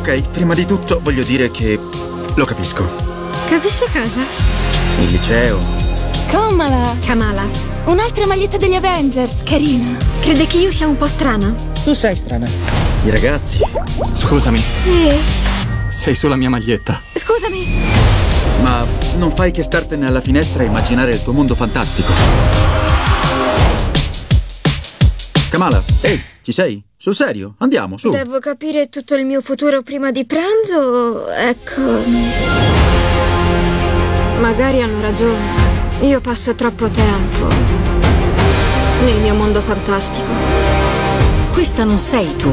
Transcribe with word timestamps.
Ok, 0.00 0.30
prima 0.30 0.54
di 0.54 0.64
tutto 0.64 0.98
voglio 1.02 1.22
dire 1.22 1.50
che 1.50 1.78
lo 2.34 2.44
capisco. 2.46 2.88
Capisci 3.50 3.84
cosa? 3.92 4.22
Il 4.98 5.10
liceo. 5.10 5.58
Kamala. 6.30 6.96
Kamala. 7.04 7.46
Un'altra 7.84 8.26
maglietta 8.26 8.56
degli 8.56 8.72
Avengers. 8.72 9.42
Carina. 9.42 9.98
Crede 10.20 10.46
che 10.46 10.56
io 10.56 10.72
sia 10.72 10.86
un 10.86 10.96
po' 10.96 11.06
strana? 11.06 11.54
Tu 11.84 11.92
sei 11.92 12.16
strana. 12.16 12.46
I 13.04 13.10
ragazzi. 13.10 13.58
Scusami. 14.14 14.62
Eh. 14.86 15.18
Sei 15.88 16.14
sulla 16.14 16.36
mia 16.36 16.48
maglietta. 16.48 17.02
Scusami. 17.12 17.68
Ma 18.62 18.86
non 19.18 19.30
fai 19.30 19.50
che 19.50 19.62
startene 19.62 20.06
alla 20.06 20.22
finestra 20.22 20.62
e 20.62 20.66
immaginare 20.66 21.10
il 21.10 21.22
tuo 21.22 21.34
mondo 21.34 21.54
fantastico. 21.54 22.10
Kamala, 25.50 25.82
ehi, 26.00 26.24
ci 26.40 26.52
sei? 26.52 26.89
Sul 27.02 27.14
serio? 27.14 27.54
Andiamo, 27.60 27.96
su. 27.96 28.10
Devo 28.10 28.40
capire 28.40 28.90
tutto 28.90 29.14
il 29.14 29.24
mio 29.24 29.40
futuro 29.40 29.80
prima 29.80 30.10
di 30.10 30.26
pranzo? 30.26 31.30
Ecco. 31.30 31.80
Magari 34.38 34.82
hanno 34.82 35.00
ragione. 35.00 35.40
Io 36.00 36.20
passo 36.20 36.54
troppo 36.54 36.90
tempo 36.90 37.48
nel 39.02 39.16
mio 39.16 39.34
mondo 39.34 39.62
fantastico. 39.62 40.30
Questa 41.52 41.84
non 41.84 41.98
sei 41.98 42.36
tu. 42.36 42.52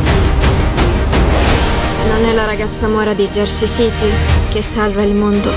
Non 2.08 2.24
è 2.24 2.34
la 2.34 2.46
ragazza 2.46 2.88
mora 2.88 3.14
di 3.14 3.28
Jersey 3.28 3.68
City 3.68 4.10
che 4.48 4.62
salva 4.62 5.02
il 5.02 5.14
mondo. 5.14 5.52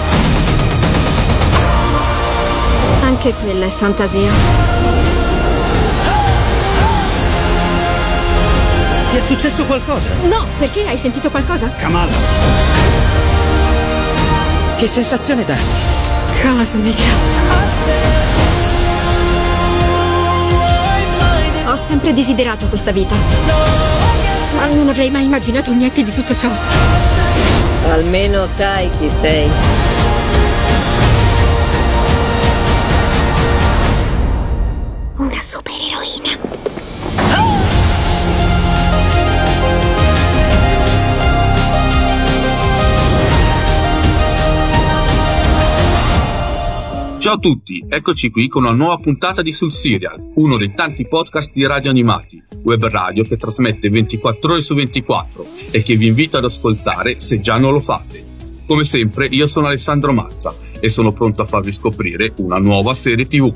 Anche 3.04 3.32
quella 3.34 3.66
è 3.66 3.70
fantasia. 3.70 4.69
È 9.20 9.22
successo 9.22 9.66
qualcosa? 9.66 10.08
No, 10.22 10.46
perché 10.58 10.88
hai 10.88 10.96
sentito 10.96 11.30
qualcosa? 11.30 11.68
Kamala. 11.76 12.10
Che 14.76 14.86
sensazione 14.86 15.44
dà? 15.44 15.54
Cosmica. 16.40 17.02
Ho 21.66 21.76
sempre 21.76 22.14
desiderato 22.14 22.66
questa 22.68 22.92
vita. 22.92 23.14
Ma 24.56 24.66
non 24.68 24.88
avrei 24.88 25.10
mai 25.10 25.24
immaginato 25.24 25.70
niente 25.72 26.02
di 26.02 26.12
tutto 26.12 26.34
ciò. 26.34 26.48
Almeno 27.90 28.46
sai 28.46 28.90
chi 28.98 29.10
sei. 29.10 29.50
Una 35.16 35.38
supereroina. 35.38 35.69
Ciao 47.20 47.34
a 47.34 47.38
tutti, 47.38 47.84
eccoci 47.86 48.30
qui 48.30 48.48
con 48.48 48.64
una 48.64 48.72
nuova 48.72 48.96
puntata 48.96 49.42
di 49.42 49.52
Sul 49.52 49.70
Serial, 49.70 50.32
uno 50.36 50.56
dei 50.56 50.72
tanti 50.72 51.06
podcast 51.06 51.52
di 51.52 51.66
radio 51.66 51.90
animati, 51.90 52.42
web 52.62 52.82
radio 52.86 53.24
che 53.24 53.36
trasmette 53.36 53.90
24 53.90 54.52
ore 54.52 54.62
su 54.62 54.74
24 54.74 55.46
e 55.70 55.82
che 55.82 55.96
vi 55.96 56.06
invito 56.06 56.38
ad 56.38 56.46
ascoltare 56.46 57.20
se 57.20 57.38
già 57.40 57.58
non 57.58 57.74
lo 57.74 57.80
fate. 57.80 58.24
Come 58.66 58.84
sempre, 58.84 59.26
io 59.26 59.46
sono 59.48 59.66
Alessandro 59.66 60.14
Mazza 60.14 60.54
e 60.80 60.88
sono 60.88 61.12
pronto 61.12 61.42
a 61.42 61.44
farvi 61.44 61.72
scoprire 61.72 62.32
una 62.38 62.56
nuova 62.56 62.94
serie 62.94 63.28
TV. 63.28 63.52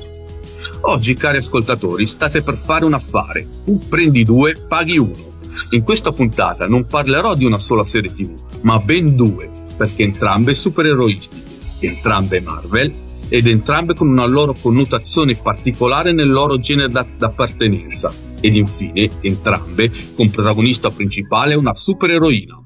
Oggi, 0.81 1.15
cari 1.15 1.37
ascoltatori, 1.37 2.05
state 2.05 2.43
per 2.43 2.57
fare 2.57 2.85
un 2.85 2.93
affare. 2.93 3.47
Un 3.65 3.87
prendi 3.87 4.23
due, 4.23 4.53
paghi 4.67 4.99
uno. 4.99 5.39
In 5.71 5.81
questa 5.81 6.11
puntata 6.11 6.67
non 6.67 6.85
parlerò 6.85 7.33
di 7.33 7.45
una 7.45 7.57
sola 7.57 7.83
serie 7.83 8.13
TV, 8.13 8.31
ma 8.61 8.77
ben 8.77 9.15
due, 9.15 9.49
perché 9.75 10.03
entrambe 10.03 10.53
supereroistiche, 10.53 11.43
entrambe 11.79 12.41
Marvel 12.41 13.04
ed 13.29 13.47
entrambe 13.47 13.93
con 13.93 14.07
una 14.07 14.25
loro 14.25 14.53
connotazione 14.53 15.35
particolare 15.35 16.11
nel 16.11 16.29
loro 16.29 16.57
genere 16.57 16.89
d'appartenenza, 17.17 18.13
ed 18.39 18.55
infine 18.55 19.09
entrambe 19.21 19.91
con 20.15 20.29
protagonista 20.29 20.89
principale 20.91 21.55
una 21.55 21.73
supereroina. 21.73 22.61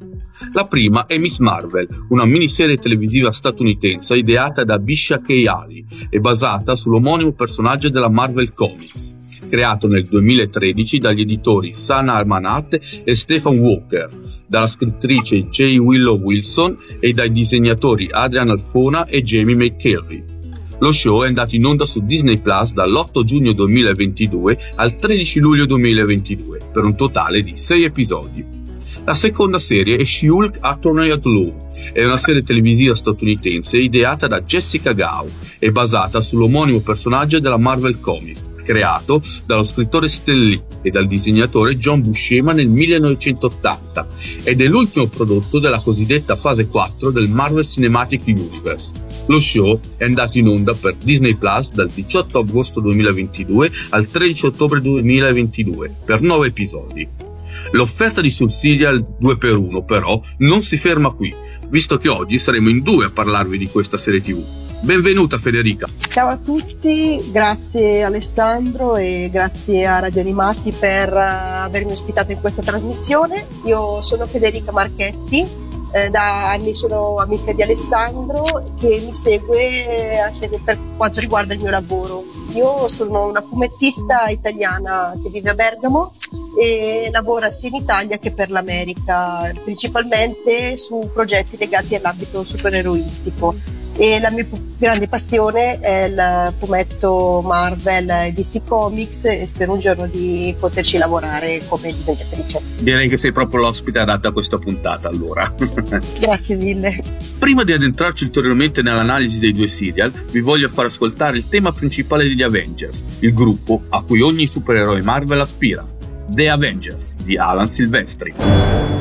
La 0.54 0.66
prima 0.66 1.06
è 1.06 1.18
Miss 1.18 1.40
Marvel, 1.40 1.88
una 2.10 2.26
miniserie 2.26 2.78
televisiva 2.78 3.32
statunitense 3.32 4.16
ideata 4.16 4.64
da 4.64 4.80
Bisha 4.80 5.20
K. 5.20 5.30
Ali 5.48 5.86
e 6.10 6.20
basata 6.20 6.76
sull'omonimo 6.78 7.34
personaggio 7.34 7.90
della 7.90 8.10
Marvel 8.10 8.54
Comics, 8.54 9.16
creato 9.48 9.88
nel 9.88 10.06
2013 10.06 10.98
dagli 10.98 11.22
editori 11.22 11.74
Sana 11.74 12.14
Armanat 12.14 13.02
e 13.04 13.16
Stephen 13.16 13.60
Walker, 13.60 14.10
dalla 14.48 14.68
scrittrice 14.68 15.48
J. 15.48 15.78
Willow 15.78 16.18
Wilson 16.18 16.78
e 17.00 17.12
dai 17.12 17.32
disegnatori 17.32 18.08
Adrian 18.10 18.50
Alfona 18.50 19.06
e 19.08 19.22
Jamie 19.22 19.56
McCurry. 19.56 20.39
Lo 20.80 20.94
show 20.94 21.24
è 21.24 21.28
andato 21.28 21.56
in 21.56 21.66
onda 21.66 21.86
su 21.86 22.02
Disney 22.06 22.38
Plus 22.38 22.72
dall'8 22.72 23.24
giugno 23.24 23.52
2022 23.52 24.58
al 24.76 24.96
13 24.96 25.40
luglio 25.40 25.66
2022, 25.66 26.60
per 26.72 26.84
un 26.86 26.96
totale 26.96 27.44
di 27.44 27.58
6 27.58 27.84
episodi. 27.84 28.59
La 29.06 29.14
seconda 29.14 29.60
serie 29.60 29.98
è 29.98 30.06
She-Hulk 30.06 30.58
Attorney 30.62 31.10
at 31.10 31.26
Law, 31.26 31.56
è 31.94 32.04
una 32.06 32.18
serie 32.18 32.44
televisiva 32.44 32.96
statunitense 32.96 33.78
ideata 33.78 34.28
da 34.28 34.42
Jessica 34.42 34.94
Gao 34.94 35.28
e 35.58 35.72
basata 35.72 36.22
sull'omonimo 36.22 36.80
personaggio 36.80 37.40
della 37.40 37.58
Marvel 37.58 38.00
Comics, 38.00 38.50
creato 38.64 39.22
dallo 39.46 39.64
scrittore 39.64 40.08
Lee 40.26 40.64
e 40.82 40.90
dal 40.92 41.08
disegnatore 41.08 41.78
John 41.78 42.02
Buscema 42.02 42.54
nel 42.54 42.70
1980 42.70 44.08
ed 44.44 44.62
è 44.62 44.68
l'ultimo 44.68 45.08
prodotto 45.08 45.60
della 45.60 45.80
cosiddetta 45.80 46.36
fase 46.36 46.68
4 46.68 47.12
del 47.12 47.30
Marvel 47.30 47.66
Cinematic 47.66 48.22
Universe. 48.28 48.94
Lo 49.28 49.40
show 49.40 49.80
è 49.98 50.06
andato 50.06 50.38
in 50.38 50.48
onda 50.48 50.74
per 50.74 50.96
Disney 50.96 51.36
Plus 51.36 51.72
dal 51.72 51.90
18 51.90 52.40
agosto 52.40 52.80
2022 52.80 53.72
al 53.90 54.08
13 54.08 54.46
ottobre 54.48 54.82
2022 54.82 55.96
per 56.06 56.22
9 56.22 56.48
episodi. 56.48 57.29
L'offerta 57.72 58.22
di 58.22 58.30
Serial 58.30 59.04
2x1 59.22 59.86
però 59.86 60.20
non 60.40 60.62
si 60.62 60.78
ferma 60.78 61.12
qui, 61.12 61.34
visto 61.70 61.98
che 61.98 62.10
oggi 62.10 62.38
saremo 62.38 62.70
in 62.70 62.82
due 62.82 63.06
a 63.06 63.12
parlarvi 63.12 63.58
di 63.58 63.68
questa 63.68 63.98
serie 63.98 64.22
tv. 64.22 64.68
Benvenuta 64.82 65.38
Federica. 65.38 65.88
Ciao 66.10 66.30
a 66.30 66.38
tutti, 66.38 67.22
grazie 67.32 68.04
Alessandro 68.04 68.96
e 68.96 69.30
grazie 69.32 69.86
a 69.86 70.00
Radio 70.00 70.22
Animati 70.22 70.72
per 70.72 71.12
eh, 71.12 71.20
avermi 71.20 71.92
ospitato 71.92 72.32
in 72.32 72.40
questa 72.40 72.62
trasmissione. 72.62 73.46
Io 73.66 74.02
sono 74.02 74.26
Federica 74.26 74.72
Marchetti, 74.72 75.46
eh, 75.92 76.10
da 76.10 76.52
anni 76.52 76.74
sono 76.74 77.18
amica 77.18 77.52
di 77.52 77.62
Alessandro 77.62 78.64
che 78.80 79.02
mi 79.06 79.14
segue 79.14 80.22
eh, 80.30 80.60
per 80.64 80.78
quanto 80.96 81.20
riguarda 81.20 81.54
il 81.54 81.60
mio 81.60 81.72
lavoro. 81.72 82.24
Io 82.54 82.88
sono 82.88 83.28
una 83.28 83.42
fumettista 83.42 84.28
italiana 84.30 85.14
che 85.22 85.30
vive 85.30 85.50
a 85.50 85.54
Bergamo 85.56 86.14
e 86.60 87.08
lavora 87.12 87.52
sia 87.52 87.70
in 87.70 87.76
Italia 87.76 88.18
che 88.18 88.32
per 88.32 88.52
l'America, 88.52 89.50
principalmente 89.64 90.76
su 90.76 91.10
progetti 91.14 91.56
legati 91.58 91.96
all'ambito 91.96 92.44
supereroistico 92.44 93.56
e 93.96 94.20
la 94.20 94.30
mia 94.30 94.46
grande 94.78 95.08
passione 95.08 95.80
è 95.80 96.06
il 96.06 96.54
fumetto 96.58 97.42
Marvel 97.46 98.10
e 98.10 98.34
DC 98.34 98.62
Comics 98.66 99.26
e 99.26 99.46
spero 99.46 99.74
un 99.74 99.80
giorno 99.80 100.08
di 100.08 100.56
poterci 100.58 100.98
lavorare 100.98 101.62
come 101.68 101.94
disegnatrice. 101.94 102.62
Direi 102.80 103.10
che 103.10 103.18
sei 103.18 103.34
proprio 103.34 103.62
l'ospite 103.62 104.00
adatta 104.00 104.30
a 104.30 104.32
questa 104.32 104.58
puntata 104.58 105.10
allora. 105.10 105.54
Grazie 106.20 106.56
mille. 106.56 106.98
Prima 107.40 107.64
di 107.64 107.74
addentrarci 107.74 108.24
ulteriormente 108.24 108.82
nell'analisi 108.82 109.40
dei 109.40 109.52
due 109.52 109.68
serial, 109.68 110.12
vi 110.12 110.40
voglio 110.40 110.70
far 110.70 110.86
ascoltare 110.86 111.38
il 111.38 111.50
tema 111.50 111.74
principale 111.74 112.24
degli 112.24 112.42
Avengers, 112.42 113.04
il 113.20 113.34
gruppo 113.34 113.82
a 113.90 114.02
cui 114.04 114.22
ogni 114.22 114.48
supereroe 114.48 115.02
Marvel 115.02 115.42
aspira, 115.42 115.86
The 116.32 116.48
Avengers 116.50 117.16
di 117.16 117.38
Alan 117.38 117.68
Silvestri. 117.68 118.99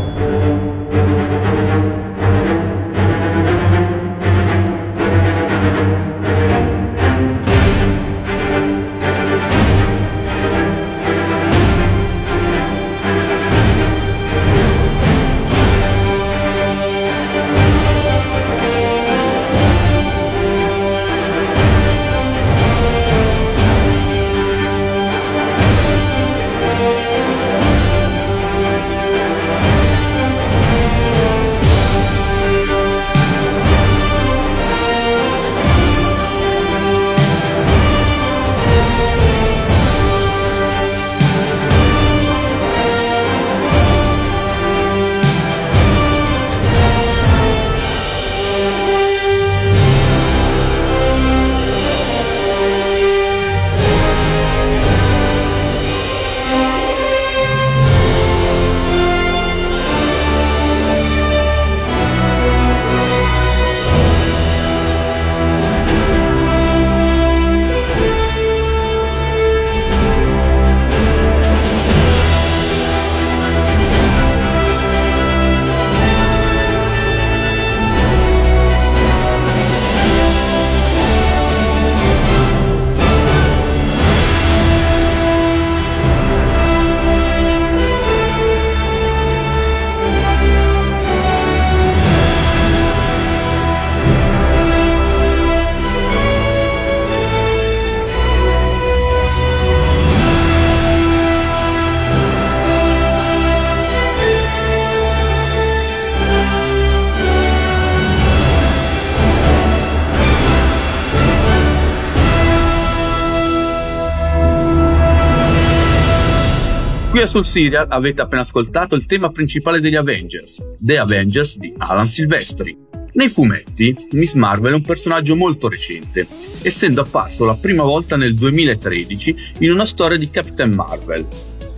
Qui 117.18 117.26
a 117.26 117.30
sul 117.30 117.44
serial 117.44 117.88
avete 117.90 118.22
appena 118.22 118.42
ascoltato 118.42 118.94
il 118.94 119.04
tema 119.04 119.30
principale 119.30 119.80
degli 119.80 119.96
Avengers, 119.96 120.62
The 120.78 120.98
Avengers 120.98 121.58
di 121.58 121.74
Alan 121.76 122.06
Silvestri. 122.06 122.78
Nei 123.14 123.28
fumetti, 123.28 123.92
Miss 124.12 124.34
Marvel 124.34 124.70
è 124.70 124.76
un 124.76 124.82
personaggio 124.82 125.34
molto 125.34 125.68
recente, 125.68 126.28
essendo 126.62 127.00
apparso 127.00 127.44
la 127.44 127.56
prima 127.56 127.82
volta 127.82 128.16
nel 128.16 128.36
2013 128.36 129.34
in 129.58 129.72
una 129.72 129.84
storia 129.84 130.16
di 130.16 130.30
Captain 130.30 130.70
Marvel. 130.70 131.26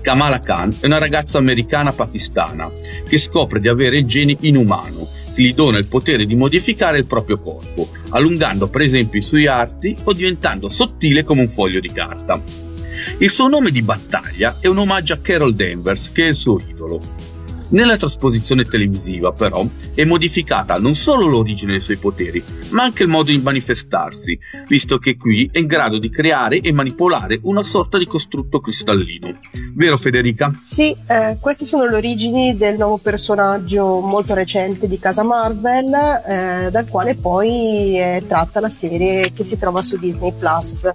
Kamala 0.03 0.41
Khan 0.41 0.77
è 0.79 0.85
una 0.85 0.99
ragazza 0.99 1.39
americana 1.39 1.95
pakistana 1.95 2.71
che 3.09 3.17
scopre 3.17 3.61
di 3.61 3.69
avere 3.69 3.97
il 3.97 4.05
gene 4.05 4.37
inumano, 4.41 5.09
che 5.35 5.41
gli 5.41 5.55
dona 5.55 5.79
il 5.79 5.87
potere 5.87 6.27
di 6.27 6.37
modificare 6.37 6.99
il 6.99 7.07
proprio 7.07 7.39
corpo, 7.39 7.89
allungando 8.11 8.69
per 8.69 8.83
esempio 8.83 9.19
i 9.19 9.23
suoi 9.23 9.47
arti 9.47 9.97
o 10.05 10.13
diventando 10.13 10.69
sottile 10.69 11.25
come 11.25 11.41
un 11.41 11.49
foglio 11.49 11.81
di 11.81 11.91
carta. 11.91 12.69
Il 13.19 13.31
suo 13.31 13.49
nome 13.49 13.71
di 13.71 13.83
battaglia 13.83 14.57
è 14.61 14.67
un 14.67 14.79
omaggio 14.79 15.13
a 15.13 15.19
Carol 15.19 15.55
Danvers, 15.55 16.13
che 16.13 16.25
è 16.25 16.29
il 16.29 16.35
suo 16.35 16.59
idolo. 16.59 17.29
Nella 17.71 17.97
trasposizione 17.97 18.65
televisiva, 18.65 19.31
però, 19.31 19.65
è 19.95 20.05
modificata 20.05 20.77
non 20.81 20.97
solo 20.97 21.27
l'origine 21.27 21.71
dei 21.71 21.81
suoi 21.81 21.99
poteri, 21.99 22.43
ma 22.71 22.83
anche 22.83 23.05
il 23.05 23.09
modo 23.09 23.31
di 23.31 23.39
manifestarsi, 23.39 24.37
visto 24.67 24.99
che 24.99 25.17
qui 25.17 25.49
è 25.53 25.59
in 25.59 25.67
grado 25.67 25.99
di 25.99 26.11
creare 26.11 26.61
e 26.61 26.73
manipolare 26.73 27.39
una 27.43 27.63
sorta 27.63 27.97
di 27.97 28.09
costrutto 28.09 28.59
cristallino. 28.59 29.39
Vero 29.75 29.97
Federica? 29.97 30.53
Sì, 30.67 30.97
eh, 31.07 31.37
queste 31.39 31.65
sono 31.65 31.87
le 31.87 31.95
origini 31.95 32.57
del 32.57 32.77
nuovo 32.77 32.97
personaggio 32.97 34.01
molto 34.01 34.35
recente 34.35 34.89
di 34.89 34.99
casa 34.99 35.23
Marvel, 35.23 35.95
eh, 36.27 36.69
dal 36.73 36.89
quale 36.89 37.15
poi 37.15 37.95
è 37.95 38.21
tratta 38.27 38.59
la 38.59 38.69
serie 38.69 39.33
che 39.33 39.45
si 39.45 39.57
trova 39.57 39.81
su 39.81 39.97
Disney 39.97 40.33
Plus. 40.37 40.89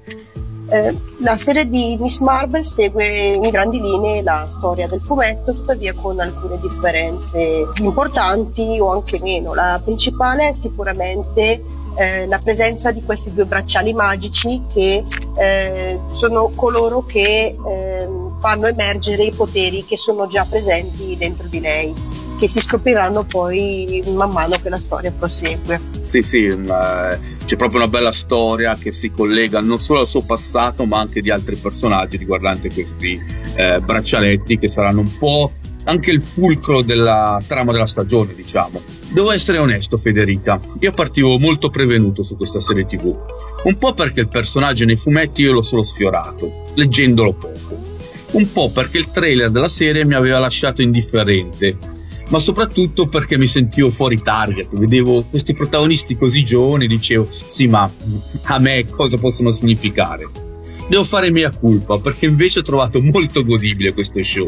Eh, 0.67 0.95
la 1.19 1.37
serie 1.37 1.69
di 1.69 1.95
Miss 1.99 2.19
Marvel 2.19 2.65
segue 2.65 3.05
in 3.05 3.49
grandi 3.49 3.79
linee 3.79 4.23
la 4.23 4.45
storia 4.47 4.87
del 4.87 4.99
fumetto, 4.99 5.53
tuttavia 5.53 5.93
con 5.93 6.19
alcune 6.19 6.59
differenze 6.59 7.65
importanti 7.75 8.79
o 8.79 8.91
anche 8.91 9.19
meno. 9.21 9.53
La 9.53 9.79
principale 9.83 10.49
è 10.49 10.53
sicuramente 10.53 11.61
eh, 11.97 12.25
la 12.27 12.39
presenza 12.39 12.91
di 12.91 13.03
questi 13.03 13.33
due 13.33 13.45
bracciali 13.45 13.93
magici 13.93 14.61
che 14.73 15.03
eh, 15.37 15.99
sono 16.11 16.51
coloro 16.55 17.05
che 17.05 17.55
ehm, 17.65 18.39
fanno 18.39 18.67
emergere 18.67 19.23
i 19.23 19.31
poteri 19.31 19.85
che 19.85 19.97
sono 19.97 20.27
già 20.27 20.45
presenti 20.49 21.15
dentro 21.15 21.47
di 21.47 21.59
lei 21.59 21.93
che 22.37 22.47
si 22.47 22.61
scopriranno 22.61 23.23
poi 23.23 24.03
man 24.13 24.31
mano 24.31 24.57
che 24.61 24.69
la 24.69 24.79
storia 24.79 25.11
prosegue. 25.11 25.79
Sì, 26.05 26.21
sì, 26.21 26.47
c'è 26.47 27.55
proprio 27.55 27.79
una 27.79 27.87
bella 27.87 28.11
storia 28.11 28.75
che 28.75 28.91
si 28.91 29.11
collega 29.11 29.59
non 29.61 29.79
solo 29.79 30.01
al 30.01 30.07
suo 30.07 30.21
passato 30.21 30.85
ma 30.85 30.99
anche 30.99 31.21
di 31.21 31.31
altri 31.31 31.55
personaggi 31.55 32.17
riguardanti 32.17 32.69
questi 32.69 33.19
eh, 33.55 33.79
braccialetti 33.79 34.57
che 34.57 34.67
saranno 34.67 35.01
un 35.01 35.17
po' 35.17 35.51
anche 35.85 36.11
il 36.11 36.21
fulcro 36.21 36.81
della 36.81 37.41
trama 37.45 37.71
della 37.71 37.85
stagione, 37.85 38.33
diciamo. 38.33 38.81
Devo 39.11 39.31
essere 39.31 39.59
onesto, 39.59 39.97
Federica, 39.97 40.59
io 40.79 40.91
partivo 40.93 41.37
molto 41.37 41.69
prevenuto 41.69 42.23
su 42.23 42.35
questa 42.35 42.59
serie 42.59 42.85
TV. 42.85 43.15
Un 43.63 43.77
po' 43.77 43.93
perché 43.93 44.21
il 44.21 44.27
personaggio 44.27 44.85
nei 44.85 44.97
fumetti 44.97 45.41
io 45.41 45.53
l'ho 45.53 45.61
solo 45.61 45.83
sfiorato, 45.83 46.63
leggendolo 46.75 47.33
poco. 47.33 47.79
Un 48.31 48.51
po' 48.51 48.69
perché 48.71 48.97
il 48.97 49.11
trailer 49.11 49.49
della 49.51 49.69
serie 49.69 50.05
mi 50.05 50.15
aveva 50.15 50.39
lasciato 50.39 50.81
indifferente 50.81 51.93
ma 52.29 52.39
soprattutto 52.39 53.07
perché 53.07 53.37
mi 53.37 53.47
sentivo 53.47 53.89
fuori 53.89 54.21
target. 54.21 54.69
Vedevo 54.71 55.23
questi 55.29 55.53
protagonisti 55.53 56.15
così 56.15 56.43
giovani, 56.43 56.87
dicevo, 56.87 57.27
sì, 57.29 57.67
ma 57.67 57.89
a 58.43 58.59
me 58.59 58.85
cosa 58.89 59.17
possono 59.17 59.51
significare? 59.51 60.27
Devo 60.87 61.03
fare 61.03 61.31
mia 61.31 61.49
colpa 61.49 61.97
perché 61.97 62.27
invece 62.27 62.59
ho 62.59 62.63
trovato 62.63 63.01
molto 63.01 63.43
godibile 63.43 63.93
questo 63.93 64.21
show. 64.21 64.47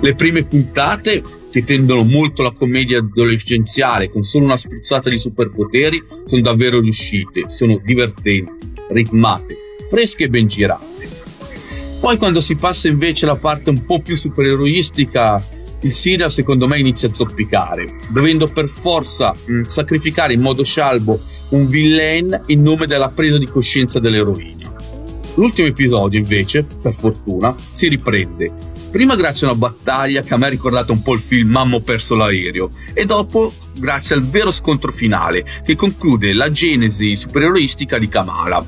Le 0.00 0.14
prime 0.14 0.44
puntate, 0.44 1.22
che 1.50 1.64
tendono 1.64 2.02
molto 2.02 2.42
la 2.42 2.52
commedia 2.52 2.98
adolescenziale 2.98 4.10
con 4.10 4.22
solo 4.22 4.44
una 4.44 4.58
spruzzata 4.58 5.08
di 5.08 5.18
superpoteri, 5.18 6.02
sono 6.26 6.42
davvero 6.42 6.80
riuscite, 6.80 7.44
sono 7.48 7.80
divertenti, 7.82 8.70
ritmate, 8.90 9.56
fresche 9.88 10.24
e 10.24 10.28
ben 10.28 10.46
girate. 10.46 11.08
Poi 12.00 12.16
quando 12.18 12.40
si 12.40 12.56
passa 12.56 12.88
invece 12.88 13.24
alla 13.24 13.36
parte 13.36 13.70
un 13.70 13.86
po' 13.86 14.00
più 14.00 14.16
supereroistica, 14.16 15.42
il 15.82 15.92
serial 15.92 16.30
secondo 16.30 16.66
me 16.66 16.78
inizia 16.78 17.08
a 17.08 17.14
zoppicare, 17.14 17.96
dovendo 18.08 18.48
per 18.48 18.68
forza 18.68 19.32
mh, 19.32 19.52
mm, 19.52 19.62
sacrificare 19.62 20.32
in 20.32 20.40
modo 20.40 20.64
scialbo 20.64 21.20
un 21.50 21.66
villain 21.66 22.42
in 22.46 22.62
nome 22.62 22.86
della 22.86 23.10
presa 23.10 23.38
di 23.38 23.46
coscienza 23.46 23.98
dell'eroina. 23.98 24.70
L'ultimo 25.34 25.68
episodio 25.68 26.18
invece, 26.18 26.64
per 26.64 26.92
fortuna, 26.92 27.54
si 27.56 27.88
riprende. 27.88 28.70
Prima 28.90 29.16
grazie 29.16 29.46
a 29.46 29.50
una 29.50 29.58
battaglia 29.58 30.20
che 30.20 30.34
a 30.34 30.36
me 30.36 30.46
ha 30.46 30.50
ricordato 30.50 30.92
un 30.92 31.00
po' 31.00 31.14
il 31.14 31.20
film 31.20 31.50
Mamma 31.50 31.76
ho 31.76 31.80
perso 31.80 32.14
l'aereo 32.14 32.70
e 32.92 33.06
dopo 33.06 33.50
grazie 33.78 34.14
al 34.14 34.22
vero 34.22 34.50
scontro 34.50 34.92
finale 34.92 35.46
che 35.64 35.74
conclude 35.74 36.34
la 36.34 36.50
genesi 36.50 37.16
supereroistica 37.16 37.98
di 37.98 38.08
Kamala. 38.08 38.62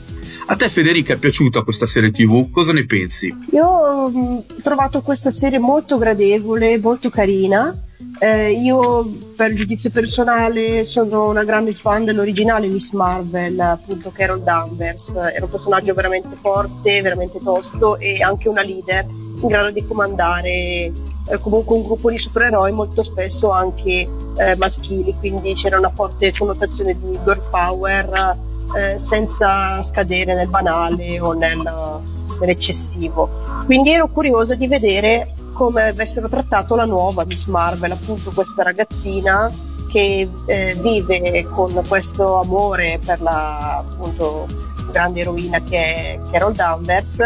A 0.47 0.57
te 0.57 0.69
Federica 0.69 1.15
è 1.15 1.17
piaciuta 1.17 1.63
questa 1.63 1.87
serie 1.87 2.11
tv? 2.11 2.51
Cosa 2.51 2.73
ne 2.73 2.85
pensi? 2.87 3.35
Io 3.53 3.67
ho 3.67 4.11
mm, 4.11 4.39
trovato 4.63 5.01
questa 5.01 5.31
serie 5.31 5.59
molto 5.59 5.99
gradevole, 5.99 6.79
molto 6.79 7.11
carina. 7.11 7.75
Eh, 8.19 8.53
io 8.53 9.05
per 9.35 9.55
giudizio 9.55 9.91
personale 9.91 10.85
sono 10.85 11.31
una 11.31 11.45
grande 11.45 11.73
fan 11.73 12.05
dell'originale 12.05 12.67
Miss 12.69 12.91
Marvel, 12.93 13.59
appunto 13.59 14.11
Carol 14.11 14.43
Danvers. 14.43 15.15
Era 15.15 15.45
un 15.45 15.51
personaggio 15.51 15.95
veramente 15.95 16.37
forte, 16.41 17.01
veramente 17.01 17.41
tosto 17.43 17.99
e 17.99 18.23
anche 18.23 18.49
una 18.49 18.63
leader 18.63 19.05
in 19.41 19.49
grado 19.49 19.71
di 19.71 19.85
comandare 19.87 20.93
eh, 21.29 21.39
comunque 21.41 21.77
un 21.77 21.83
gruppo 21.83 22.11
di 22.11 22.19
supereroi 22.19 22.73
molto 22.73 23.03
spesso 23.03 23.51
anche 23.51 24.07
eh, 24.37 24.57
maschili, 24.57 25.15
quindi 25.19 25.55
c'era 25.55 25.79
una 25.79 25.91
forte 25.91 26.33
connotazione 26.37 26.97
di 26.99 27.19
girl 27.25 27.41
power 27.51 28.53
eh, 28.75 28.99
senza 28.99 29.83
scadere 29.83 30.35
nel 30.35 30.49
banale 30.49 31.21
o 31.21 31.33
nel, 31.33 31.61
nell'eccessivo. 32.41 33.29
Quindi 33.65 33.93
ero 33.93 34.09
curiosa 34.09 34.55
di 34.55 34.67
vedere 34.67 35.35
come 35.53 35.89
avessero 35.89 36.29
trattato 36.29 36.75
la 36.75 36.85
nuova 36.85 37.25
Miss 37.25 37.47
Marvel, 37.47 37.93
appunto 37.93 38.31
questa 38.33 38.63
ragazzina 38.63 39.51
che 39.89 40.29
eh, 40.47 40.77
vive 40.81 41.47
con 41.51 41.81
questo 41.87 42.41
amore 42.41 42.99
per 43.05 43.21
la 43.21 43.79
appunto, 43.79 44.47
grande 44.91 45.21
eroina 45.21 45.63
che 45.63 45.77
è 45.79 46.21
Carol 46.33 46.53
Danvers 46.53 47.25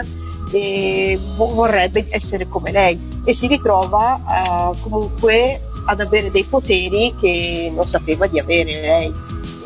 e 0.52 1.18
vorrebbe 1.36 2.06
essere 2.10 2.46
come 2.46 2.70
lei 2.70 3.20
e 3.24 3.32
si 3.32 3.46
ritrova 3.46 4.20
uh, 4.72 4.80
comunque 4.80 5.60
ad 5.86 6.00
avere 6.00 6.30
dei 6.30 6.44
poteri 6.44 7.14
che 7.18 7.72
non 7.74 7.86
sapeva 7.88 8.26
di 8.26 8.38
avere 8.38 8.80
lei 8.80 9.12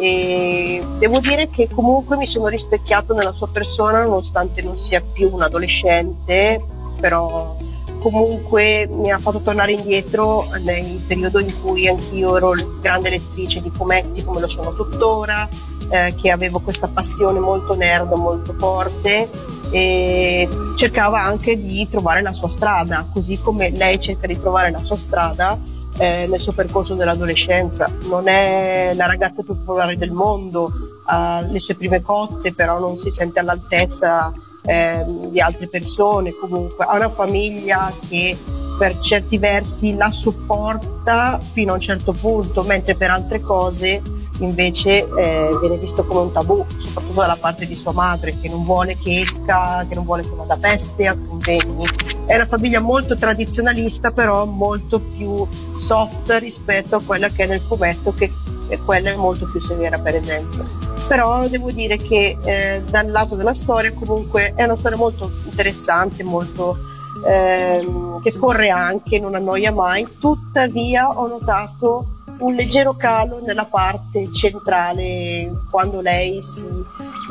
e 0.02 0.82
devo 0.99 1.21
dire 1.21 1.49
che 1.49 1.68
comunque 1.73 2.16
mi 2.16 2.26
sono 2.26 2.49
rispecchiato 2.49 3.14
nella 3.14 3.30
sua 3.30 3.47
persona 3.47 4.02
nonostante 4.02 4.61
non 4.61 4.76
sia 4.76 5.00
più 5.00 5.30
un 5.32 5.42
adolescente, 5.42 6.61
però 6.99 7.56
comunque 8.00 8.88
mi 8.90 9.12
ha 9.12 9.18
fatto 9.21 9.38
tornare 9.38 9.71
indietro 9.71 10.44
nel 10.64 11.00
periodo 11.06 11.38
in 11.38 11.52
cui 11.62 11.87
anch'io 11.87 12.37
ero 12.37 12.52
grande 12.80 13.11
lettrice 13.11 13.61
di 13.61 13.71
fumetti 13.71 14.25
come 14.25 14.40
lo 14.40 14.49
sono 14.49 14.75
tuttora, 14.75 15.49
eh, 15.88 16.12
che 16.21 16.32
avevo 16.32 16.59
questa 16.59 16.88
passione 16.88 17.38
molto 17.38 17.76
nerd, 17.76 18.11
molto 18.14 18.54
forte 18.54 19.30
e 19.71 20.49
cercava 20.76 21.23
anche 21.23 21.62
di 21.62 21.88
trovare 21.88 22.23
la 22.23 22.32
sua 22.32 22.49
strada, 22.49 23.06
così 23.12 23.38
come 23.38 23.71
lei 23.71 24.00
cerca 24.00 24.26
di 24.26 24.40
trovare 24.40 24.73
la 24.73 24.82
sua 24.82 24.97
strada 24.97 25.56
eh, 25.99 26.26
nel 26.28 26.40
suo 26.40 26.52
percorso 26.52 26.94
dell'adolescenza. 26.94 27.90
Non 28.08 28.28
è 28.28 28.92
la 28.94 29.06
ragazza 29.06 29.42
più 29.42 29.56
popolare 29.56 29.96
del 29.96 30.12
mondo, 30.12 30.70
ha 31.06 31.40
le 31.40 31.58
sue 31.58 31.75
prime 31.75 32.00
cotte, 32.00 32.52
però 32.52 32.78
non 32.78 32.96
si 32.96 33.11
sente 33.11 33.38
all'altezza 33.38 34.32
eh, 34.64 35.04
di 35.30 35.40
altre 35.40 35.68
persone. 35.68 36.34
Comunque 36.34 36.84
ha 36.84 36.94
una 36.94 37.11
famiglia 37.11 37.92
che 38.08 38.37
per 38.78 38.99
certi 38.99 39.38
versi 39.38 39.94
la 39.94 40.11
supporta 40.11 41.38
fino 41.38 41.72
a 41.72 41.75
un 41.75 41.80
certo 41.80 42.12
punto, 42.12 42.62
mentre 42.62 42.94
per 42.94 43.11
altre 43.11 43.40
cose 43.40 44.02
invece 44.38 45.06
eh, 45.16 45.56
viene 45.60 45.76
visto 45.76 46.04
come 46.04 46.20
un 46.20 46.32
tabù, 46.32 46.64
soprattutto 46.78 47.20
dalla 47.20 47.36
parte 47.38 47.66
di 47.66 47.74
sua 47.74 47.92
madre, 47.92 48.36
che 48.40 48.48
non 48.48 48.64
vuole 48.64 48.96
che 48.96 49.20
esca, 49.20 49.84
che 49.88 49.94
non 49.94 50.04
vuole 50.04 50.22
che 50.22 50.34
vada 50.34 50.54
a 50.54 50.58
peste, 50.58 51.06
a 51.06 51.16
convegni. 51.16 51.86
È 52.26 52.34
una 52.34 52.46
famiglia 52.46 52.80
molto 52.80 53.16
tradizionalista, 53.16 54.10
però 54.10 54.44
molto 54.44 55.00
più 55.00 55.46
soft 55.76 56.30
rispetto 56.38 56.96
a 56.96 57.02
quella 57.04 57.28
che 57.28 57.44
è 57.44 57.46
nel 57.46 57.60
fumetto, 57.60 58.12
che 58.14 58.30
è 58.68 58.78
quella 58.80 59.14
molto 59.16 59.46
più 59.50 59.60
severa, 59.60 59.98
per 59.98 60.16
esempio. 60.16 60.64
Però 61.08 61.46
devo 61.48 61.70
dire 61.70 61.96
che 61.96 62.38
eh, 62.42 62.82
dal 62.88 63.10
lato 63.10 63.34
della 63.34 63.54
storia 63.54 63.92
comunque 63.92 64.52
è 64.54 64.64
una 64.64 64.76
storia 64.76 64.96
molto 64.96 65.30
interessante, 65.44 66.22
molto 66.22 66.78
ehm, 67.26 68.20
che 68.22 68.30
scorre 68.30 68.70
anche, 68.70 69.18
non 69.18 69.34
annoia 69.34 69.72
mai. 69.72 70.06
Tuttavia 70.18 71.10
ho 71.10 71.26
notato 71.26 72.12
un 72.42 72.54
leggero 72.54 72.94
calo 72.94 73.40
nella 73.44 73.64
parte 73.64 74.32
centrale 74.32 75.50
quando 75.70 76.00
lei 76.00 76.42
si 76.42 76.62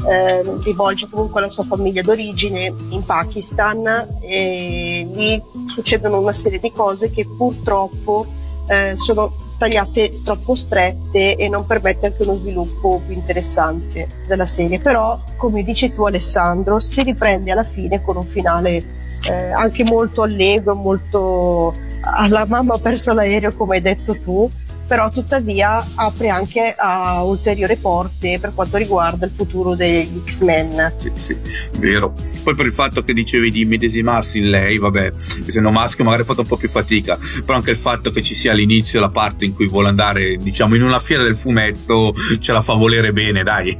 eh, 0.10 0.42
rivolge 0.64 1.08
comunque 1.10 1.42
alla 1.42 1.50
sua 1.50 1.64
famiglia 1.64 2.02
d'origine 2.02 2.74
in 2.90 3.04
Pakistan 3.06 3.86
e 4.22 5.08
lì 5.14 5.42
succedono 5.68 6.20
una 6.20 6.34
serie 6.34 6.60
di 6.60 6.72
cose 6.72 7.12
che 7.12 7.26
purtroppo 7.26 8.26
eh, 8.68 8.94
sono 8.96 9.32
tagliate 9.58 10.22
troppo 10.24 10.56
strette 10.56 11.36
e 11.36 11.48
non 11.48 11.66
permette 11.68 12.08
anche 12.08 12.24
uno 12.24 12.34
sviluppo 12.34 13.00
più 13.06 13.14
interessante 13.14 14.08
della 14.28 14.48
serie. 14.48 14.80
Però, 14.80 15.20
come 15.38 15.62
dici 15.62 15.94
tu 15.94 16.04
Alessandro, 16.04 16.80
si 16.80 17.04
riprende 17.04 17.52
alla 17.52 17.64
fine 17.64 18.02
con 18.02 18.16
un 18.16 18.24
finale 18.24 18.84
eh, 19.30 19.52
anche 19.52 19.84
molto 19.84 20.24
allegro, 20.24 20.74
molto 20.74 21.74
alla 22.02 22.46
mamma 22.46 22.76
ha 22.76 22.80
perso 22.80 23.14
l'aereo 23.14 23.54
come 23.54 23.76
hai 23.76 23.82
detto 23.82 24.18
tu, 24.18 24.50
però 24.92 25.10
tuttavia 25.10 25.82
apre 25.96 26.28
anche 26.28 26.76
a 26.78 27.24
ulteriori 27.24 27.78
porte 27.78 28.40
per 28.42 28.54
quanto 28.54 28.76
riguarda 28.76 29.26
il 29.26 29.32
futuro 29.32 29.74
degli 29.74 30.22
X-Men. 30.26 30.96
Sì, 30.98 31.10
sì, 31.14 31.38
vero. 31.78 32.14
Poi 32.44 32.56
per 32.56 32.66
il 32.66 32.74
fatto 32.74 33.02
che 33.02 33.14
dicevi 33.14 33.52
di 33.52 33.64
medesimarsi 33.64 34.40
in 34.40 34.50
lei, 34.50 34.78
vabbè, 34.80 35.14
essendo 35.48 35.72
maschio 35.72 36.04
magari 36.04 36.24
ha 36.24 36.26
fatto 36.26 36.42
un 36.42 36.48
po' 36.48 36.58
più 36.58 36.68
fatica, 36.68 37.18
però 37.46 37.58
anche 37.58 37.72
il 37.72 37.78
fatto 37.78 38.12
che 38.12 38.22
ci 38.22 38.34
sia 38.34 38.52
all'inizio 38.52 39.00
la 39.00 39.08
parte 39.08 39.46
in 39.46 39.56
cui 39.56 39.70
vuole 39.70 39.88
andare, 39.88 40.36
diciamo, 40.36 40.76
in 40.76 40.84
una 40.84 41.00
fiera 41.00 41.24
del 41.24 41.38
fumetto, 41.38 42.14
ce 42.42 42.52
la 42.52 42.62
fa 42.62 42.74
volere 42.74 43.14
bene, 43.14 43.44
dai. 43.44 43.78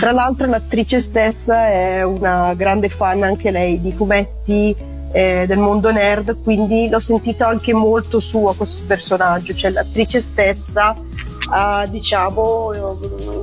Tra 0.00 0.10
l'altro 0.10 0.48
l'attrice 0.48 0.98
stessa 0.98 1.68
è 1.68 2.02
una 2.02 2.52
grande 2.56 2.88
fan 2.88 3.22
anche 3.22 3.52
lei 3.52 3.80
di 3.80 3.92
fumetti 3.92 4.74
eh, 5.14 5.44
del 5.46 5.58
mondo 5.58 5.92
nerd, 5.92 6.42
quindi 6.42 6.88
l'ho 6.88 6.98
sentito 6.98 7.44
anche 7.44 7.72
molto 7.72 8.18
suo 8.18 8.52
questo 8.54 8.82
personaggio, 8.84 9.54
cioè 9.54 9.70
l'attrice 9.70 10.20
stessa 10.20 10.94
ha 11.50 11.86
diciamo 11.86 12.70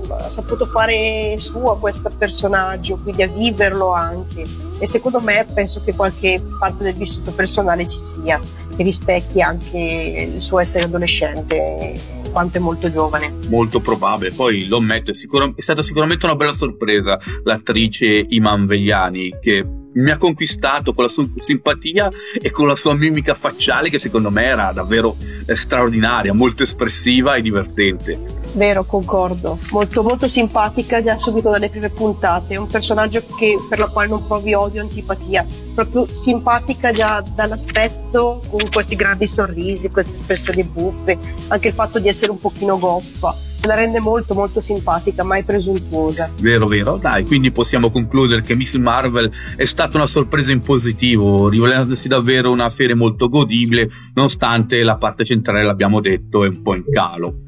ha 0.09 0.29
saputo 0.29 0.65
fare 0.65 1.35
suo 1.37 1.77
questo 1.77 2.09
personaggio, 2.17 2.97
quindi 3.01 3.23
a 3.23 3.27
viverlo 3.27 3.93
anche 3.93 4.43
e 4.79 4.85
secondo 4.85 5.21
me 5.21 5.45
penso 5.53 5.81
che 5.85 5.93
qualche 5.93 6.43
parte 6.59 6.83
del 6.83 6.95
vissuto 6.95 7.31
personale 7.31 7.87
ci 7.87 7.99
sia, 7.99 8.37
che 8.75 8.83
rispecchi 8.83 9.41
anche 9.41 10.31
il 10.33 10.41
suo 10.41 10.59
essere 10.59 10.85
adolescente 10.85 11.93
quanto 12.31 12.57
è 12.57 12.59
molto 12.59 12.91
giovane. 12.91 13.31
Molto 13.47 13.79
probabile, 13.79 14.31
poi 14.31 14.67
lo 14.67 14.77
ammetto, 14.77 15.11
è, 15.11 15.13
sicur- 15.13 15.55
è 15.55 15.61
stata 15.61 15.81
sicuramente 15.81 16.25
una 16.25 16.35
bella 16.35 16.53
sorpresa 16.53 17.17
l'attrice 17.43 18.07
Iman 18.07 18.65
Vegliani 18.65 19.37
che 19.39 19.65
mi 19.93 20.09
ha 20.09 20.17
conquistato 20.17 20.93
con 20.93 21.05
la 21.05 21.09
sua 21.09 21.27
simpatia 21.37 22.09
e 22.39 22.51
con 22.51 22.67
la 22.67 22.75
sua 22.75 22.93
mimica 22.93 23.33
facciale 23.33 23.89
che 23.89 23.99
secondo 23.99 24.29
me 24.31 24.45
era 24.45 24.71
davvero 24.71 25.15
eh, 25.45 25.55
straordinaria, 25.55 26.33
molto 26.33 26.63
espressiva 26.63 27.35
e 27.35 27.41
divertente. 27.41 28.39
Vero, 28.53 28.83
concordo. 28.83 29.57
Molto, 29.71 30.03
molto 30.03 30.27
simpatica 30.27 31.01
già 31.01 31.17
subito 31.17 31.49
dalle 31.49 31.69
prime 31.69 31.89
puntate. 31.89 32.57
Un 32.57 32.67
personaggio 32.67 33.23
che, 33.37 33.57
per 33.69 33.79
la 33.79 33.87
quale 33.87 34.09
non 34.09 34.25
provi 34.27 34.53
odio 34.53 34.81
o 34.81 34.83
antipatia. 34.83 35.45
Proprio 35.73 36.05
simpatica 36.11 36.91
già 36.91 37.23
dall'aspetto, 37.33 38.43
con 38.49 38.69
questi 38.69 38.95
grandi 38.95 39.27
sorrisi, 39.27 39.89
queste 39.89 40.11
espressioni 40.11 40.63
buffe. 40.63 41.17
Anche 41.47 41.69
il 41.69 41.73
fatto 41.73 41.99
di 41.99 42.09
essere 42.09 42.31
un 42.31 42.39
pochino 42.39 42.77
goffa 42.77 43.49
la 43.63 43.75
rende 43.75 43.99
molto 43.99 44.33
molto 44.33 44.61
simpatica, 44.61 45.23
mai 45.23 45.43
presuntuosa. 45.43 46.29
Vero, 46.39 46.67
vero. 46.67 46.97
Dai, 46.97 47.25
quindi 47.25 47.51
possiamo 47.51 47.89
concludere 47.89 48.41
che 48.41 48.55
Miss 48.55 48.75
Marvel 48.75 49.31
è 49.55 49.65
stata 49.65 49.97
una 49.97 50.07
sorpresa 50.07 50.51
in 50.51 50.61
positivo, 50.61 51.49
rivelandosi 51.49 52.07
davvero 52.07 52.51
una 52.51 52.69
serie 52.69 52.95
molto 52.95 53.29
godibile, 53.29 53.89
nonostante 54.13 54.83
la 54.83 54.97
parte 54.97 55.23
centrale, 55.23 55.63
l'abbiamo 55.63 56.01
detto, 56.01 56.43
è 56.43 56.47
un 56.47 56.61
po' 56.61 56.75
in 56.75 56.83
calo. 56.91 57.41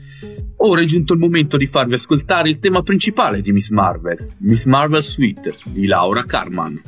Ora 0.57 0.81
è 0.81 0.85
giunto 0.85 1.13
il 1.13 1.19
momento 1.19 1.57
di 1.57 1.65
farvi 1.65 1.95
ascoltare 1.95 2.49
il 2.49 2.59
tema 2.59 2.81
principale 2.83 3.41
di 3.41 3.51
Miss 3.51 3.69
Marvel, 3.69 4.35
Miss 4.39 4.65
Marvel 4.65 5.03
Suite 5.03 5.55
di 5.65 5.87
Laura 5.87 6.23
Carman. 6.23 6.81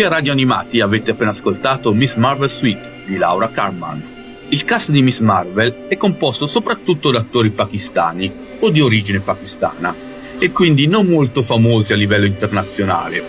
Qui 0.00 0.08
a 0.08 0.12
Radio 0.14 0.32
Animati 0.32 0.80
avete 0.80 1.10
appena 1.10 1.28
ascoltato 1.28 1.92
Miss 1.92 2.14
Marvel 2.14 2.48
Suite 2.48 3.02
di 3.04 3.18
Laura 3.18 3.50
Carman. 3.50 4.02
Il 4.48 4.64
cast 4.64 4.90
di 4.90 5.02
Miss 5.02 5.20
Marvel 5.20 5.88
è 5.88 5.98
composto 5.98 6.46
soprattutto 6.46 7.10
da 7.10 7.18
attori 7.18 7.50
pakistani 7.50 8.32
o 8.60 8.70
di 8.70 8.80
origine 8.80 9.20
pakistana 9.20 9.94
e 10.38 10.50
quindi 10.52 10.86
non 10.86 11.04
molto 11.04 11.42
famosi 11.42 11.92
a 11.92 11.96
livello 11.96 12.24
internazionale. 12.24 13.22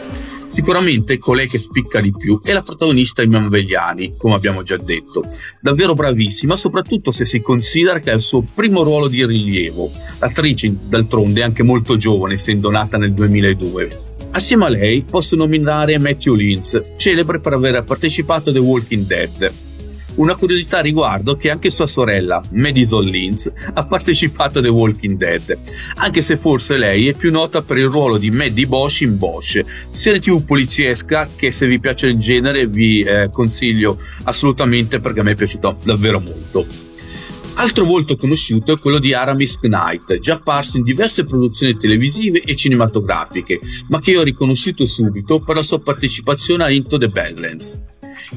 Sicuramente 0.48 1.18
colei 1.18 1.50
che 1.50 1.60
spicca 1.60 2.00
di 2.00 2.16
più 2.16 2.40
è 2.42 2.54
la 2.54 2.64
protagonista 2.64 3.22
Iman 3.22 3.50
Vegliani, 3.50 4.14
come 4.16 4.36
abbiamo 4.36 4.62
già 4.62 4.78
detto. 4.78 5.26
Davvero 5.60 5.94
bravissima, 5.94 6.56
soprattutto 6.56 7.12
se 7.12 7.26
si 7.26 7.42
considera 7.42 8.00
che 8.00 8.12
è 8.12 8.16
il 8.16 8.22
suo 8.22 8.44
primo 8.44 8.84
ruolo 8.84 9.10
di 9.10 9.26
rilievo. 9.26 9.92
L'attrice, 10.20 10.74
d'altronde, 10.88 11.42
è 11.42 11.44
anche 11.44 11.64
molto 11.64 11.98
giovane, 11.98 12.36
essendo 12.36 12.72
nata 12.72 12.96
nel 12.96 13.12
2002. 13.14 14.11
Assieme 14.34 14.66
a 14.66 14.70
lei 14.70 15.04
posso 15.04 15.36
nominare 15.36 15.98
Matthew 15.98 16.36
Lynch, 16.36 16.96
celebre 16.96 17.40
per 17.40 17.52
aver 17.52 17.84
partecipato 17.84 18.50
a 18.50 18.54
The 18.54 18.60
Walking 18.60 19.06
Dead. 19.06 19.54
Una 20.16 20.36
curiosità 20.36 20.80
riguardo 20.80 21.36
che 21.36 21.50
anche 21.50 21.70
sua 21.70 21.86
sorella, 21.86 22.42
Madison 22.52 23.04
Lynch, 23.04 23.52
ha 23.74 23.86
partecipato 23.86 24.60
a 24.60 24.62
The 24.62 24.70
Walking 24.70 25.18
Dead, 25.18 25.58
anche 25.96 26.22
se 26.22 26.38
forse 26.38 26.78
lei 26.78 27.10
è 27.10 27.14
più 27.14 27.30
nota 27.30 27.62
per 27.62 27.78
il 27.78 27.88
ruolo 27.88 28.18
di 28.18 28.32
Maddie 28.32 28.68
Bosch 28.68 29.02
in 29.02 29.18
Bosch, 29.18 29.64
serie 29.92 30.22
tv 30.22 30.44
poliziesca 30.46 31.28
che 31.36 31.52
se 31.52 31.68
vi 31.68 31.80
piace 31.80 32.08
il 32.08 32.18
genere 32.18 32.68
vi 32.68 33.04
eh, 33.04 33.30
consiglio 33.32 33.98
assolutamente 34.24 35.02
perché 35.02 35.20
a 35.20 35.24
me 35.24 35.32
è 35.32 35.36
piaciuto 35.36 35.78
davvero 35.84 36.22
molto. 36.22 36.91
Altro 37.56 37.86
volto 37.86 38.16
conosciuto 38.16 38.74
è 38.74 38.80
quello 38.80 39.00
di 39.00 39.14
Aramis 39.14 39.60
Knight, 39.60 40.20
già 40.20 40.36
apparso 40.36 40.78
in 40.78 40.84
diverse 40.84 41.26
produzioni 41.26 41.78
televisive 41.78 42.42
e 42.42 42.56
cinematografiche, 42.56 43.60
ma 43.90 44.00
che 44.00 44.12
io 44.12 44.22
ho 44.22 44.24
riconosciuto 44.24 44.86
subito 44.86 45.42
per 45.42 45.56
la 45.56 45.64
sua 45.64 45.80
partecipazione 45.80 46.64
a 46.64 46.72
Into 46.72 46.98
the 46.98 47.10
Badlands. 47.10 47.80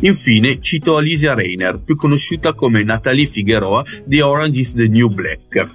Infine 0.00 0.60
cito 0.60 0.96
Alicia 0.96 1.34
Reiner, 1.34 1.80
più 1.84 1.94
conosciuta 1.96 2.54
come 2.54 2.82
Natalie 2.82 3.26
Figueroa 3.26 3.84
di 4.04 4.20
Orange 4.20 4.60
is 4.60 4.72
the 4.72 4.88
New 4.88 5.08
Black. 5.08 5.68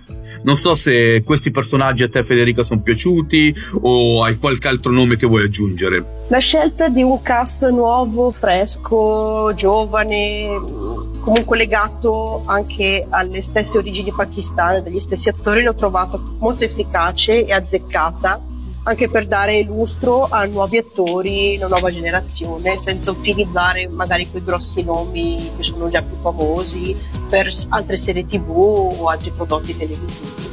Non 0.44 0.56
so 0.56 0.76
se 0.76 1.22
questi 1.24 1.52
personaggi 1.52 2.04
a 2.04 2.10
te 2.10 2.24
Federica 2.24 2.64
sono 2.64 2.82
piaciuti 2.82 3.54
o 3.82 4.24
hai 4.24 4.38
qualche 4.38 4.68
altro 4.68 4.92
nome 4.92 5.16
che 5.16 5.26
vuoi 5.26 5.44
aggiungere. 5.44 6.04
La 6.30 6.40
scelta 6.40 6.90
di 6.90 7.02
un 7.02 7.22
cast 7.22 7.68
nuovo, 7.70 8.32
fresco, 8.32 9.52
giovane, 9.56 10.48
comunque 11.30 11.58
legato 11.58 12.42
anche 12.46 13.06
alle 13.08 13.44
stesse 13.44 13.78
origini 13.78 14.12
pakistane 14.12 14.82
degli 14.82 15.00
stessi 15.00 15.30
attori 15.30 15.62
l'ho 15.62 15.76
trovato 15.76 16.20
molto 16.40 16.64
efficace 16.64 17.46
e 17.46 17.54
azzeccata 17.54 18.42
anche 18.86 19.08
per 19.10 19.28
dare 19.28 19.62
lustro 19.62 20.26
a 20.28 20.46
nuovi 20.46 20.78
attori, 20.78 21.58
una 21.58 21.68
nuova 21.68 21.92
generazione, 21.92 22.78
senza 22.80 23.12
utilizzare 23.12 23.88
magari 23.90 24.28
quei 24.28 24.44
grossi 24.44 24.82
nomi 24.84 25.38
che 25.56 25.62
sono 25.62 25.88
già 25.90 26.02
più 26.02 26.16
famosi 26.20 26.98
per 27.30 27.48
altre 27.70 27.98
serie 27.98 28.26
tv 28.26 28.50
o 28.50 29.08
altri 29.08 29.30
prodotti 29.30 29.78
televisivi. 29.78 30.48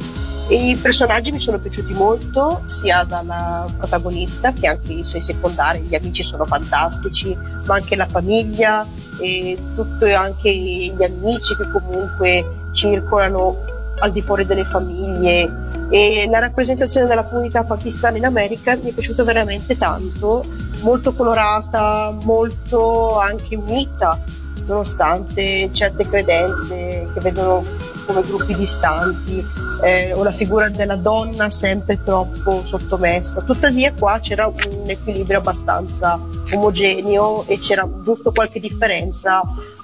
I 0.49 0.77
personaggi 0.79 1.31
mi 1.31 1.39
sono 1.39 1.57
piaciuti 1.57 1.93
molto, 1.93 2.61
sia 2.67 3.03
dalla 3.03 3.65
protagonista 3.77 4.53
che 4.53 4.67
anche 4.67 4.93
i 4.93 5.03
suoi 5.03 5.23
secondari, 5.23 5.79
gli 5.79 5.95
amici 5.95 6.21
sono 6.21 6.45
fantastici, 6.45 7.35
ma 7.65 7.75
anche 7.75 7.95
la 7.95 8.05
famiglia 8.05 8.85
e 9.19 9.57
tutti 9.75 10.11
anche 10.11 10.53
gli 10.53 11.03
amici 11.03 11.55
che 11.55 11.67
comunque 11.71 12.45
circolano 12.73 13.55
al 13.99 14.11
di 14.11 14.21
fuori 14.21 14.45
delle 14.45 14.63
famiglie. 14.63 15.65
E 15.89 16.27
la 16.29 16.39
rappresentazione 16.39 17.07
della 17.07 17.23
comunità 17.23 17.63
pakistana 17.63 18.17
in 18.17 18.25
America 18.25 18.75
mi 18.75 18.89
è 18.89 18.93
piaciuta 18.93 19.23
veramente 19.23 19.77
tanto, 19.77 20.43
molto 20.81 21.13
colorata, 21.13 22.13
molto 22.23 23.17
anche 23.19 23.55
unita, 23.55 24.19
nonostante 24.67 25.69
certe 25.71 26.07
credenze 26.07 27.09
che 27.13 27.19
vedono 27.19 27.63
come 28.05 28.21
gruppi 28.21 28.53
distanti 28.55 29.43
eh, 29.81 30.13
o 30.13 30.23
la 30.23 30.31
figura 30.31 30.69
della 30.69 30.95
donna 30.95 31.49
sempre 31.49 32.01
troppo 32.03 32.63
sottomessa. 32.63 33.41
Tuttavia 33.41 33.91
qua 33.93 34.19
c'era 34.19 34.47
un 34.47 34.83
equilibrio 34.85 35.39
abbastanza 35.39 36.19
omogeneo 36.51 37.45
e 37.47 37.57
c'era 37.57 37.87
giusto 38.03 38.31
qualche 38.31 38.59
differenza, 38.59 39.41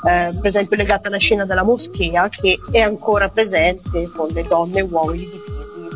eh, 0.07 0.33
per 0.33 0.45
esempio 0.45 0.77
legata 0.77 1.07
alla 1.07 1.17
scena 1.17 1.45
della 1.45 1.63
moschea 1.63 2.29
che 2.29 2.59
è 2.71 2.79
ancora 2.79 3.27
presente 3.29 4.09
con 4.15 4.29
le 4.29 4.43
donne 4.47 4.79
e 4.79 4.83
uomini 4.83 5.29
di 5.29 5.41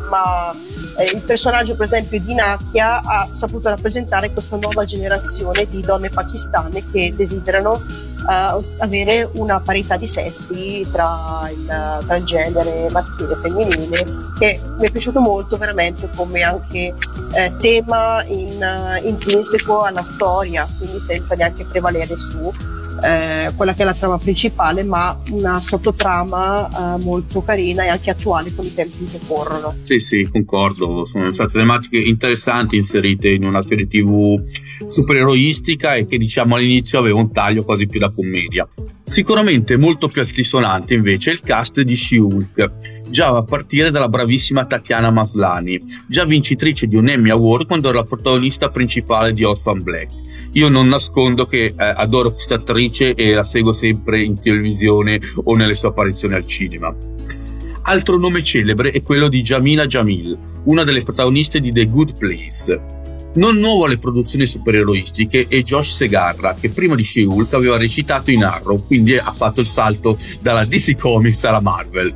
ma 0.09 0.53
eh, 0.97 1.11
il 1.13 1.21
personaggio 1.21 1.75
per 1.75 1.85
esempio 1.85 2.19
di 2.19 2.33
Nakia 2.33 3.01
ha 3.03 3.27
saputo 3.31 3.69
rappresentare 3.69 4.31
questa 4.31 4.57
nuova 4.57 4.83
generazione 4.83 5.67
di 5.69 5.81
donne 5.81 6.09
pakistane 6.09 6.83
che 6.91 7.13
desiderano 7.15 7.73
uh, 7.73 8.63
avere 8.79 9.29
una 9.33 9.59
parità 9.59 9.95
di 9.95 10.07
sessi 10.07 10.85
tra 10.91 11.47
il, 11.51 12.03
tra 12.05 12.15
il, 12.15 12.23
genere 12.23 12.89
maschile 12.91 13.33
e 13.33 13.35
femminile 13.35 14.05
che 14.39 14.59
mi 14.77 14.87
è 14.87 14.91
piaciuto 14.91 15.19
molto 15.19 15.57
veramente 15.57 16.09
come 16.15 16.41
anche 16.41 16.93
eh, 17.33 17.53
tema 17.59 18.23
in, 18.25 18.59
uh, 18.59 19.05
intrinseco 19.05 19.83
alla 19.83 20.03
storia 20.03 20.67
quindi 20.77 20.99
senza 20.99 21.35
neanche 21.35 21.63
prevalere 21.63 22.17
su 22.17 22.51
eh, 23.03 23.51
quella 23.55 23.73
che 23.73 23.83
è 23.83 23.85
la 23.85 23.93
trama 23.93 24.17
principale, 24.17 24.83
ma 24.83 25.19
una 25.29 25.61
sottotrama 25.61 26.95
eh, 26.95 27.03
molto 27.03 27.41
carina 27.41 27.83
e 27.83 27.87
anche 27.89 28.09
attuale 28.09 28.53
con 28.53 28.65
i 28.65 28.73
tempi 28.73 29.05
che 29.05 29.19
corrono. 29.27 29.75
Sì, 29.81 29.99
sì, 29.99 30.27
concordo. 30.31 31.05
Sono 31.05 31.31
state 31.31 31.53
tematiche 31.53 31.97
interessanti 31.97 32.75
inserite 32.75 33.29
in 33.29 33.43
una 33.43 33.61
serie 33.61 33.87
TV 33.87 34.41
supereroistica 34.87 35.95
e 35.95 36.05
che 36.05 36.17
diciamo 36.17 36.55
all'inizio 36.55 36.99
aveva 36.99 37.19
un 37.19 37.31
taglio 37.31 37.63
quasi 37.63 37.87
più 37.87 37.99
da 37.99 38.09
commedia. 38.09 38.67
Sicuramente 39.03 39.77
molto 39.77 40.09
più 40.09 40.19
altisonante 40.19 40.93
invece 40.93 41.31
è 41.31 41.33
il 41.33 41.39
cast 41.39 41.79
di 41.79 41.95
She-Hulk, 41.95 42.71
già 43.09 43.29
a 43.29 43.43
partire 43.43 43.89
dalla 43.89 44.09
bravissima 44.09 44.65
Tatiana 44.65 45.09
Maslani, 45.11 45.81
già 46.07 46.25
vincitrice 46.25 46.87
di 46.87 46.97
un 46.97 47.07
Emmy 47.07 47.29
Award 47.29 47.67
quando 47.67 47.87
era 47.87 47.99
la 47.99 48.03
protagonista 48.03 48.69
principale 48.69 49.31
di 49.31 49.45
Orphan 49.45 49.81
Black. 49.81 50.11
Io 50.53 50.67
non 50.67 50.89
nascondo 50.89 51.45
che 51.45 51.65
eh, 51.67 51.73
adoro 51.77 52.31
questa 52.31 52.55
attrice 52.55 52.86
e 52.89 53.33
la 53.33 53.43
seguo 53.43 53.73
sempre 53.73 54.21
in 54.21 54.39
televisione 54.39 55.19
o 55.43 55.55
nelle 55.55 55.75
sue 55.75 55.89
apparizioni 55.89 56.35
al 56.35 56.45
cinema. 56.45 56.95
Altro 57.83 58.17
nome 58.17 58.43
celebre 58.43 58.91
è 58.91 59.01
quello 59.01 59.29
di 59.29 59.41
Jamila 59.41 59.85
Jamil, 59.85 60.37
una 60.65 60.83
delle 60.83 61.03
protagoniste 61.03 61.59
di 61.59 61.71
The 61.71 61.85
Good 61.85 62.17
Place, 62.17 62.97
non 63.37 63.57
nuovo 63.57 63.85
alle 63.85 63.99
produzioni 63.99 64.47
supereroistiche 64.47 65.45
è 65.47 65.61
Josh 65.61 65.97
Segarra, 65.97 66.55
che 66.59 66.69
prima 66.69 66.95
di 66.95 67.03
She-Hulk 67.03 67.53
aveva 67.53 67.77
recitato 67.77 68.31
in 68.31 68.43
Arrow, 68.43 68.83
quindi 68.83 69.15
ha 69.15 69.31
fatto 69.31 69.61
il 69.61 69.67
salto 69.67 70.17
dalla 70.41 70.65
DC 70.65 70.97
Comics 70.97 71.43
alla 71.43 71.59
Marvel. 71.59 72.15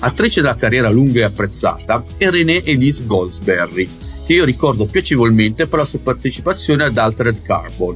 Attrice 0.00 0.40
dalla 0.40 0.56
carriera 0.56 0.90
lunga 0.90 1.20
e 1.20 1.22
apprezzata 1.22 2.02
è 2.16 2.28
Renée 2.30 2.64
Elise 2.64 3.04
Goldsberry, 3.06 3.88
che 4.26 4.34
io 4.34 4.44
ricordo 4.44 4.86
piacevolmente 4.86 5.68
per 5.68 5.78
la 5.78 5.84
sua 5.84 6.00
partecipazione 6.00 6.82
ad 6.82 6.98
Altered 6.98 7.42
Carbon. 7.42 7.94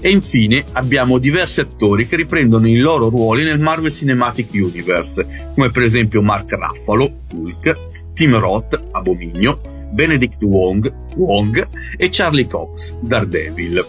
E 0.00 0.10
infine 0.10 0.64
abbiamo 0.72 1.18
diversi 1.18 1.60
attori 1.60 2.06
che 2.06 2.16
riprendono 2.16 2.68
i 2.68 2.76
loro 2.76 3.08
ruoli 3.08 3.42
nel 3.42 3.58
Marvel 3.58 3.90
Cinematic 3.90 4.50
Universe, 4.52 5.26
come 5.54 5.70
per 5.70 5.82
esempio 5.82 6.22
Mark 6.22 6.52
Ruffalo, 6.52 7.10
Hulk, 7.32 7.76
Tim 8.14 8.38
Roth, 8.38 8.80
Abominio, 8.92 9.60
Benedict 9.90 10.42
Wong, 10.44 10.92
Wong 11.16 11.68
e 11.96 12.08
Charlie 12.10 12.46
Cox, 12.46 12.94
Daredevil. 13.00 13.84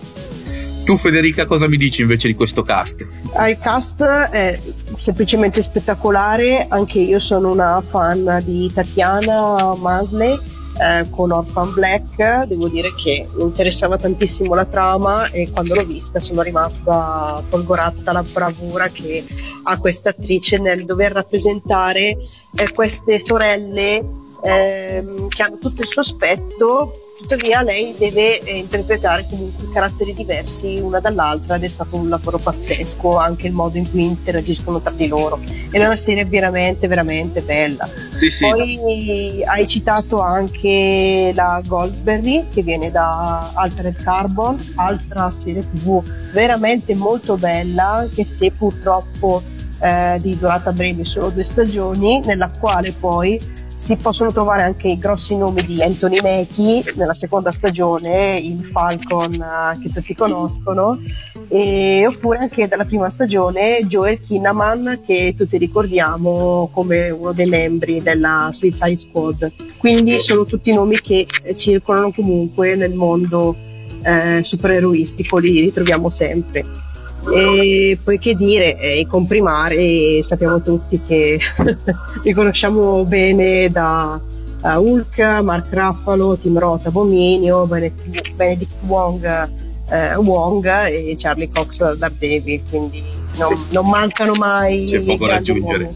Tu 0.83 0.97
Federica 0.97 1.45
cosa 1.45 1.67
mi 1.67 1.77
dici 1.77 2.01
invece 2.01 2.27
di 2.27 2.33
questo 2.33 2.63
cast? 2.63 3.05
Il 3.47 3.57
cast 3.61 4.01
è 4.01 4.59
semplicemente 4.97 5.61
spettacolare, 5.61 6.65
anche 6.67 6.99
io 6.99 7.19
sono 7.19 7.51
una 7.51 7.79
fan 7.87 8.41
di 8.43 8.71
Tatiana 8.73 9.75
Masley 9.75 10.35
eh, 10.79 11.09
con 11.09 11.31
Orphan 11.31 11.73
Black, 11.73 12.43
devo 12.45 12.69
dire 12.69 12.93
che 12.95 13.27
mi 13.33 13.43
interessava 13.43 13.97
tantissimo 13.97 14.53
la 14.53 14.65
trama 14.65 15.29
e 15.29 15.49
quando 15.51 15.75
l'ho 15.75 15.85
vista 15.85 16.19
sono 16.19 16.41
rimasta 16.41 17.43
folgorata 17.47 18.01
dalla 18.01 18.23
bravura 18.23 18.87
che 18.87 19.25
ha 19.63 19.77
questa 19.77 20.09
attrice 20.09 20.57
nel 20.57 20.85
dover 20.85 21.11
rappresentare 21.11 22.17
eh, 22.55 22.71
queste 22.73 23.19
sorelle 23.19 24.03
ehm, 24.43 25.27
che 25.27 25.43
hanno 25.43 25.57
tutto 25.57 25.81
il 25.81 25.87
suo 25.87 26.01
aspetto, 26.01 27.08
tuttavia 27.19 27.61
lei 27.61 27.93
deve 27.97 28.41
eh, 28.41 28.57
interpretare 28.57 29.25
comunque 29.29 29.69
caratteri 29.73 30.13
diversi 30.13 30.79
una 30.79 30.99
dall'altra 30.99 31.55
ed 31.55 31.63
è 31.63 31.67
stato 31.67 31.97
un 31.97 32.07
lavoro 32.07 32.37
pazzesco 32.37 33.17
anche 33.17 33.47
il 33.47 33.53
modo 33.53 33.77
in 33.77 33.89
cui 33.89 34.05
interagiscono 34.05 34.79
tra 34.79 34.91
di 34.91 35.07
loro 35.07 35.39
ed 35.43 35.81
è 35.81 35.85
una 35.85 35.97
serie 35.97 36.23
veramente 36.23 36.87
veramente 36.87 37.41
bella 37.41 37.87
sì, 38.09 38.29
sì. 38.29 38.47
poi 38.47 39.43
hai 39.43 39.67
citato 39.67 40.21
anche 40.21 41.33
la 41.35 41.61
Goldsberry 41.65 42.45
che 42.53 42.61
viene 42.61 42.89
da 42.89 43.51
Altered 43.53 44.01
Carbon 44.01 44.57
altra 44.75 45.29
serie 45.29 45.69
tv 45.69 46.01
veramente 46.31 46.95
molto 46.95 47.35
bella 47.35 48.07
che 48.13 48.23
se 48.23 48.51
purtroppo 48.51 49.43
eh, 49.81 50.17
di 50.21 50.37
durata 50.37 50.71
breve 50.71 51.03
solo 51.03 51.29
due 51.29 51.43
stagioni 51.43 52.21
nella 52.25 52.49
quale 52.49 52.93
poi 52.97 53.57
si 53.79 53.95
possono 53.95 54.29
trovare 54.33 54.63
anche 54.63 54.89
i 54.89 54.97
grossi 54.97 55.37
nomi 55.37 55.63
di 55.63 55.81
Anthony 55.81 56.19
Mackie 56.21 56.83
nella 56.95 57.13
seconda 57.13 57.49
stagione, 57.49 58.37
il 58.37 58.65
Falcon 58.65 59.35
eh, 59.35 59.79
che 59.81 59.89
tutti 59.89 60.13
conoscono, 60.13 60.99
e, 61.47 62.05
oppure 62.05 62.39
anche 62.39 62.67
dalla 62.67 62.83
prima 62.83 63.09
stagione 63.09 63.85
Joel 63.85 64.19
Kinnaman 64.19 64.99
che 65.05 65.33
tutti 65.35 65.57
ricordiamo 65.57 66.69
come 66.73 67.09
uno 67.09 67.31
dei 67.31 67.45
membri 67.45 68.01
della 68.01 68.49
Suicide 68.51 68.97
Squad. 68.97 69.49
Quindi 69.77 70.19
sono 70.19 70.43
tutti 70.43 70.73
nomi 70.73 70.99
che 70.99 71.25
circolano 71.55 72.11
comunque 72.11 72.75
nel 72.75 72.93
mondo 72.93 73.55
eh, 74.01 74.41
supereroistico, 74.43 75.37
li 75.37 75.61
ritroviamo 75.61 76.09
sempre. 76.09 76.88
E 77.33 77.97
poi 78.03 78.17
che 78.17 78.35
dire, 78.35 78.79
eh, 78.79 78.99
i 78.99 79.05
comprimari 79.05 80.23
sappiamo 80.23 80.61
tutti 80.61 81.01
che 81.01 81.39
li 82.23 82.33
conosciamo 82.33 83.03
bene 83.03 83.69
da 83.69 84.19
Hulk, 84.61 85.19
Mark 85.43 85.67
Ruffalo, 85.71 86.37
Tim 86.37 86.57
Roth, 86.57 86.87
Abominio, 86.87 87.65
Benedict, 87.65 88.33
Benedict 88.33 88.75
Wong, 88.87 89.49
eh, 89.89 90.15
Wong 90.15 90.65
e 90.87 91.15
Charlie 91.17 91.49
Cox 91.49 91.95
Daredevil, 91.95 92.61
quindi 92.69 93.03
non, 93.37 93.53
non 93.69 93.89
mancano 93.89 94.33
mai 94.33 94.85
C'è 94.85 95.01
poco 95.01 95.27
da 95.27 95.35
aggiungere. 95.35 95.89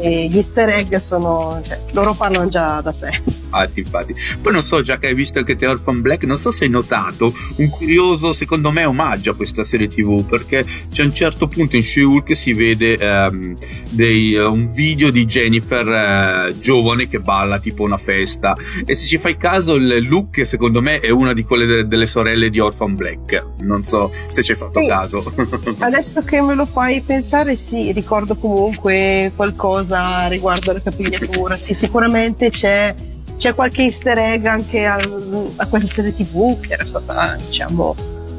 gli 0.00 0.36
easter 0.36 0.68
egg 0.68 0.94
sono, 0.96 1.60
cioè, 1.66 1.78
loro 1.92 2.14
parlano 2.14 2.48
già 2.48 2.80
da 2.80 2.92
sé. 2.92 3.37
Ah, 3.50 3.68
infatti. 3.74 4.14
Poi 4.40 4.52
non 4.52 4.62
so, 4.62 4.80
già 4.80 4.98
che 4.98 5.08
hai 5.08 5.14
visto 5.14 5.38
anche 5.38 5.56
The 5.56 5.66
Orphan 5.66 6.00
Black, 6.00 6.24
non 6.24 6.38
so 6.38 6.50
se 6.50 6.64
hai 6.64 6.70
notato 6.70 7.32
un 7.56 7.68
curioso, 7.70 8.32
secondo 8.32 8.70
me, 8.70 8.84
omaggio 8.84 9.30
a 9.30 9.34
questa 9.34 9.64
serie 9.64 9.88
TV, 9.88 10.24
perché 10.24 10.64
c'è 10.90 11.02
un 11.02 11.14
certo 11.14 11.48
punto 11.48 11.76
in 11.76 11.82
She-Hulk 11.82 12.26
che 12.26 12.34
si 12.34 12.52
vede 12.52 12.98
um, 13.00 13.54
dei, 13.90 14.34
uh, 14.34 14.52
un 14.52 14.70
video 14.70 15.10
di 15.10 15.24
Jennifer 15.24 16.50
uh, 16.50 16.58
giovane 16.58 17.08
che 17.08 17.20
balla 17.20 17.58
tipo 17.58 17.84
una 17.84 17.96
festa. 17.96 18.56
E 18.84 18.94
se 18.94 19.06
ci 19.06 19.18
fai 19.18 19.36
caso, 19.36 19.74
il 19.76 20.06
look, 20.08 20.46
secondo 20.46 20.82
me, 20.82 21.00
è 21.00 21.10
una 21.10 21.32
di 21.32 21.42
quelle 21.42 21.66
de- 21.66 21.88
delle 21.88 22.06
sorelle 22.06 22.50
di 22.50 22.58
Orphan 22.58 22.94
Black. 22.94 23.44
Non 23.60 23.84
so 23.84 24.10
se 24.12 24.42
ci 24.42 24.52
hai 24.52 24.58
fatto 24.58 24.80
sì. 24.80 24.86
caso. 24.86 25.34
Adesso 25.78 26.22
che 26.22 26.40
me 26.42 26.54
lo 26.54 26.66
fai 26.66 27.00
pensare, 27.00 27.56
sì, 27.56 27.92
ricordo 27.92 28.34
comunque 28.34 29.32
qualcosa 29.34 30.26
riguardo 30.28 30.72
la 30.72 30.80
capigliatura. 30.80 31.56
Sì, 31.56 31.74
sicuramente 31.74 32.50
c'è, 32.50 32.94
c'è 33.38 33.54
qualche 33.54 33.82
easter 33.82 34.18
egg 34.18 34.44
anche 34.46 34.84
a, 34.84 34.96
a, 34.96 35.66
questa 35.66 35.88
serie 35.88 36.14
TV 36.14 36.58
che 36.60 36.72
era 36.72 36.84
stata, 36.84 37.36
diciamo, 37.36 37.94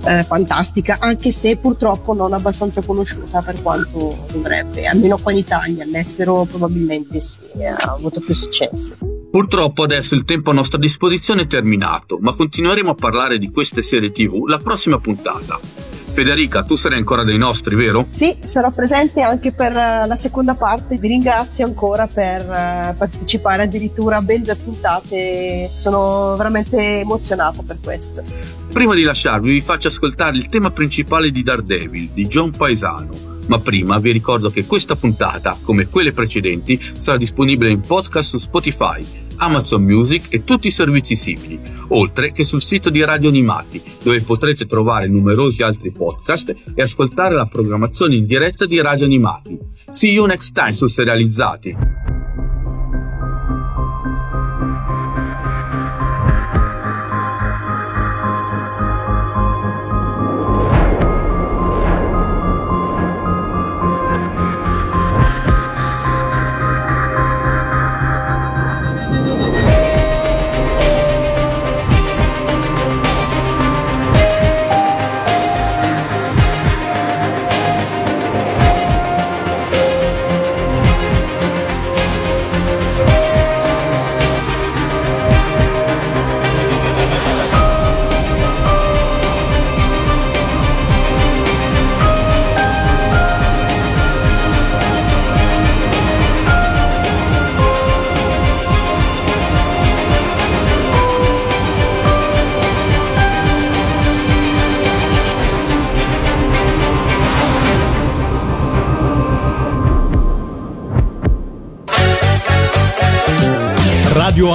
eh, 0.06 0.24
fantastica, 0.24 0.98
anche 1.00 1.32
se 1.32 1.56
purtroppo 1.56 2.14
non 2.14 2.34
abbastanza 2.34 2.82
conosciuta 2.82 3.42
per 3.42 3.62
quanto 3.62 4.26
dovrebbe, 4.32 4.86
almeno 4.86 5.18
qua 5.18 5.32
in 5.32 5.38
Italia, 5.40 5.84
all'estero 5.84 6.46
probabilmente 6.50 7.20
sì, 7.22 7.40
ha 7.64 7.94
avuto 7.94 8.20
più 8.20 8.34
successo. 8.34 8.98
Purtroppo 9.32 9.84
adesso 9.84 10.16
il 10.16 10.26
tempo 10.26 10.50
a 10.50 10.54
nostra 10.54 10.78
disposizione 10.78 11.44
è 11.44 11.48
terminato, 11.48 12.18
ma 12.20 12.34
continueremo 12.34 12.92
a 12.92 12.96
parlare 12.96 13.38
di 13.38 13.50
queste 13.50 13.82
serie 13.82 14.12
TV 14.12 14.46
la 14.48 14.58
prossima 14.58 15.00
puntata. 15.00 15.89
Federica, 16.10 16.64
tu 16.64 16.76
sarai 16.76 16.98
ancora 16.98 17.24
dei 17.24 17.38
nostri, 17.38 17.76
vero? 17.76 18.06
Sì, 18.10 18.36
sarò 18.44 18.72
presente 18.72 19.22
anche 19.22 19.52
per 19.52 19.72
uh, 19.72 20.08
la 20.08 20.16
seconda 20.16 20.56
parte. 20.56 20.98
Vi 20.98 21.08
ringrazio 21.08 21.66
ancora 21.66 22.08
per 22.08 22.42
uh, 22.42 22.98
partecipare 22.98 23.64
addirittura 23.64 24.18
a 24.18 24.22
ben 24.22 24.44
due 24.44 24.56
puntate. 24.56 25.70
Sono 25.74 26.36
veramente 26.36 27.00
emozionata 27.00 27.62
per 27.66 27.78
questo. 27.82 28.24
Prima 28.72 28.96
di 28.96 29.04
lasciarvi, 29.04 29.52
vi 29.52 29.62
faccio 29.62 29.88
ascoltare 29.88 30.38
il 30.38 30.48
tema 30.48 30.72
principale 30.72 31.32
di 31.32 31.44
Daredevil 31.44 32.10
di 32.14 32.28
John 32.28 32.52
Paesano. 32.52 33.10
Ma 33.48 33.60
prima 33.60 33.98
vi 33.98 34.12
ricordo 34.12 34.52
che 34.52 34.66
questa 34.66 34.96
puntata, 34.96 35.58
come 35.64 35.88
quelle 35.88 36.14
precedenti, 36.14 36.80
sarà 36.80 37.18
disponibile 37.18 37.72
in 37.72 37.80
podcast 37.80 38.30
su 38.30 38.38
Spotify, 38.38 39.04
Amazon 39.40 39.84
Music 39.84 40.28
e 40.30 40.44
tutti 40.44 40.68
i 40.68 40.72
servizi 40.72 41.16
simili, 41.16 41.60
oltre 41.90 42.32
che 42.32 42.44
sul 42.44 42.62
sito 42.62 42.90
di 42.90 43.04
Radio 43.04 43.30
Animati, 43.30 43.82
dove 44.04 44.22
potrete 44.22 44.66
trovare 44.66 45.08
numerosi 45.08 45.64
altri 45.64 45.92
podcast 45.92 46.74
e 46.76 46.82
ascoltare 46.82 47.36
la 47.36 47.46
programmazione 47.46 48.16
in 48.16 48.26
diretta 48.26 48.66
di 48.66 48.82
Radio 48.82 49.06
Animati. 49.06 49.58
See 49.90 50.12
you 50.12 50.26
next 50.26 50.54
time 50.54 50.74
su 50.74 50.88
Serializzati! 50.88 51.99